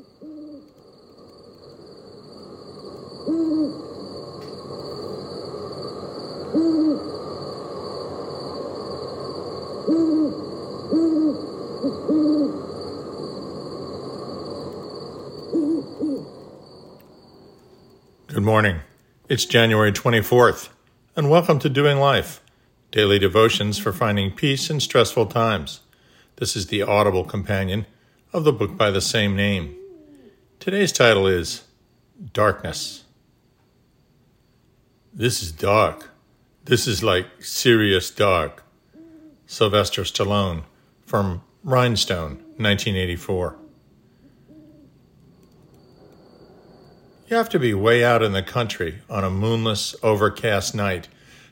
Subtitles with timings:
[0.00, 0.06] Good
[18.42, 18.80] morning.
[19.28, 20.70] It's January 24th,
[21.14, 22.40] and welcome to Doing Life,
[22.90, 25.80] daily devotions for finding peace in stressful times.
[26.36, 27.84] This is the audible companion
[28.32, 29.76] of the book by the same name.
[30.60, 31.64] Today's title is
[32.34, 33.04] Darkness.
[35.10, 36.10] This is dark.
[36.66, 38.62] This is like serious dark.
[39.46, 40.64] Sylvester Stallone
[41.06, 43.56] from Rhinestone, 1984.
[47.28, 51.08] You have to be way out in the country on a moonless, overcast night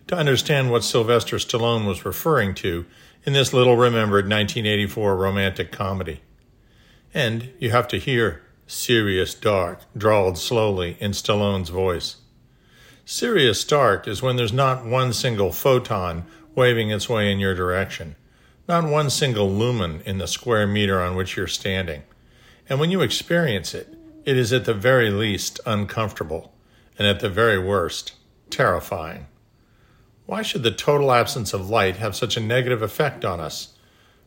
[0.09, 2.85] to understand what Sylvester Stallone was referring to
[3.25, 6.21] in this little remembered 1984 romantic comedy.
[7.15, 12.17] And you have to hear Serious Dark drawled slowly in Stallone's voice.
[13.07, 18.15] Serious Dark is when there's not one single photon waving its way in your direction,
[18.69, 22.03] not one single lumen in the square meter on which you're standing.
[22.69, 26.53] And when you experience it, it is at the very least uncomfortable,
[26.99, 28.17] and at the very worst,
[28.51, 29.29] terrifying.
[30.27, 33.73] Why should the total absence of light have such a negative effect on us?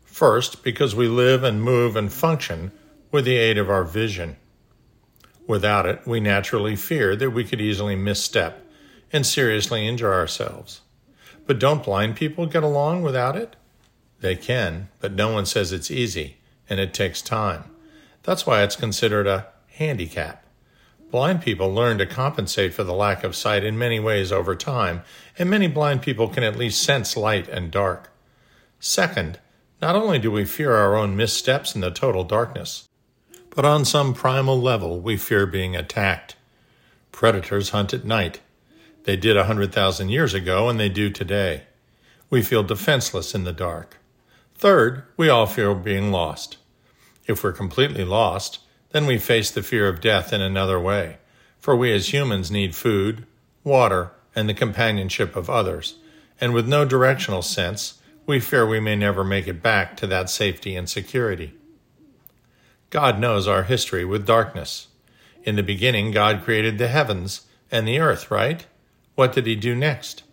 [0.04, 2.72] First, because we live and move and function
[3.12, 4.38] with the aid of our vision.
[5.52, 8.66] Without it, we naturally fear that we could easily misstep
[9.12, 10.80] and seriously injure ourselves.
[11.46, 13.58] But don't blind people get along without it?
[14.22, 16.38] They can, but no one says it's easy,
[16.70, 17.66] and it takes time.
[18.24, 20.46] That's why it's considered a handicap.
[21.12, 25.02] Blind people learn to compensate for the lack of sight in many ways over time,
[25.38, 28.10] and many blind people can at least sense light and dark.
[28.80, 29.38] Second,
[29.82, 32.88] not only do we fear our own missteps in the total darkness,
[33.52, 36.36] but on some primal level we fear being attacked.
[37.12, 38.40] Predators hunt at night.
[39.04, 41.64] They did a hundred thousand years ago, and they do today.
[42.30, 43.98] We feel defenseless in the dark.
[44.56, 46.58] Third, we all fear being lost.
[47.28, 48.60] If we're completely lost,
[48.92, 51.18] then we face the fear of death in another way,
[51.60, 53.26] for we as humans need food,
[53.64, 55.96] water, and the companionship of others,
[56.40, 60.30] and with no directional sense, we fear we may never make it back to that
[60.30, 61.54] safety and security.
[62.92, 64.88] God knows our history with darkness.
[65.44, 68.68] In the beginning, God created the heavens and the earth, right?
[69.16, 70.24] What did he do next?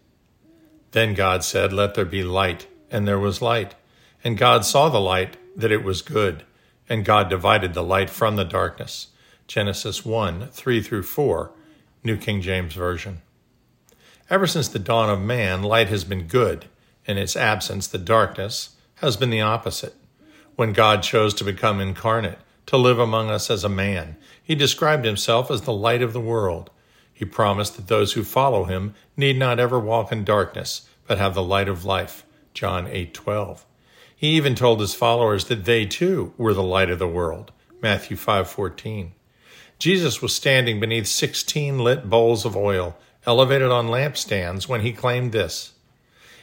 [0.90, 3.76] Then God said, Let there be light, and there was light.
[4.24, 6.42] And God saw the light, that it was good.
[6.88, 9.08] And God divided the light from the darkness.
[9.46, 11.52] Genesis 1 3 through 4,
[12.02, 13.22] New King James Version.
[14.28, 16.66] Ever since the dawn of man, light has been good.
[17.06, 19.94] In its absence, the darkness has been the opposite.
[20.56, 25.06] When God chose to become incarnate, to live among us as a man, he described
[25.06, 26.70] himself as the light of the world.
[27.14, 31.34] He promised that those who follow him need not ever walk in darkness, but have
[31.34, 32.26] the light of life.
[32.52, 33.64] John 8:12.
[34.14, 37.52] He even told his followers that they too were the light of the world.
[37.80, 39.12] Matthew 5:14.
[39.78, 45.32] Jesus was standing beneath 16 lit bowls of oil elevated on lampstands when he claimed
[45.32, 45.72] this.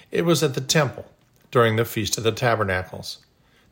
[0.09, 1.05] It was at the temple
[1.51, 3.19] during the Feast of the Tabernacles.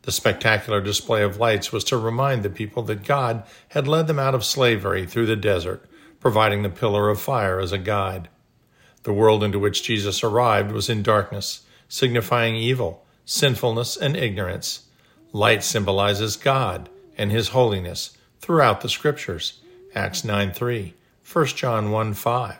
[0.04, 4.18] The spectacular display of lights was to remind the people that God had led them
[4.18, 5.82] out of slavery through the desert,
[6.20, 8.28] providing the pillar of fire as a guide.
[9.04, 14.88] The world into which Jesus arrived was in darkness, signifying evil, sinfulness, and ignorance.
[15.32, 19.60] Light symbolizes God and His holiness throughout the Scriptures.
[19.94, 20.92] Acts 9 3,
[21.32, 22.56] 1 John 1 5.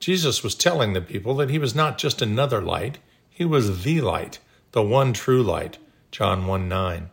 [0.00, 2.96] Jesus was telling the people that He was not just another light,
[3.28, 4.38] He was the light,
[4.72, 5.76] the one true light.
[6.16, 7.10] John 1 9.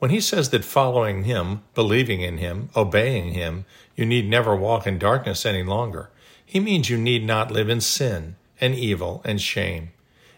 [0.00, 4.84] When He says that following Him, believing in Him, obeying Him, you need never walk
[4.84, 6.10] in darkness any longer,
[6.44, 9.92] He means you need not live in sin and evil and shame.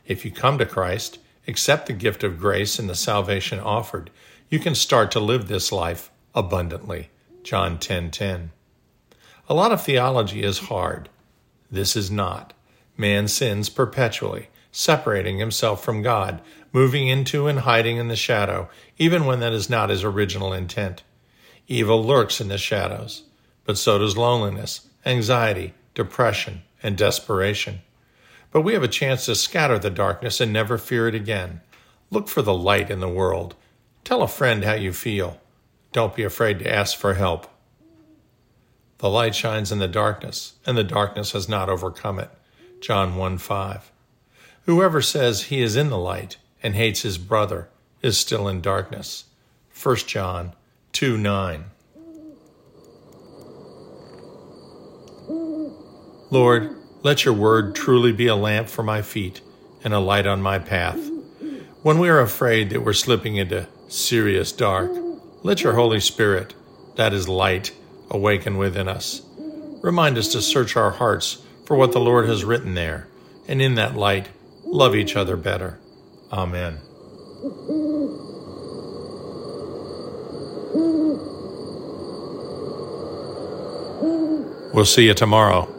[0.07, 4.11] If you come to Christ, accept the gift of grace and the salvation offered,
[4.51, 7.09] you can start to live this life abundantly.
[7.43, 7.81] John 10:10.
[7.81, 8.51] 10, 10.
[9.49, 11.09] A lot of theology is hard.
[11.71, 12.53] This is not.
[12.99, 16.41] Man sins perpetually, separating himself from God,
[16.73, 18.69] moving into and hiding in the shadow,
[18.99, 21.03] even when that is not his original intent.
[21.67, 23.25] Evil lurks in the shadows,
[23.65, 27.81] but so does loneliness, anxiety, depression, and desperation.
[28.51, 31.61] But we have a chance to scatter the darkness and never fear it again.
[32.11, 33.55] Look for the light in the world.
[34.05, 35.41] Tell a friend how you feel.
[35.93, 37.47] Don't be afraid to ask for help.
[38.99, 42.31] The light shines in the darkness, and the darkness has not overcome it.
[42.81, 43.93] John 1 5.
[44.69, 47.71] Whoever says he is in the light and hates his brother
[48.03, 49.25] is still in darkness.
[49.83, 50.53] 1 John
[50.93, 51.65] 2 9.
[56.31, 59.41] Lord, let your word truly be a lamp for my feet
[59.85, 61.01] and a light on my path.
[61.83, 64.91] When we are afraid that we're slipping into serious dark,
[65.43, 66.53] let your Holy Spirit,
[66.97, 67.73] that is light,
[68.11, 69.23] awaken within us.
[69.81, 73.09] Remind us to search our hearts for what the Lord has written there,
[73.47, 74.29] and in that light,
[74.73, 75.79] love each other better.
[76.33, 76.79] Amen.
[84.75, 85.78] We'll see you tomorrow.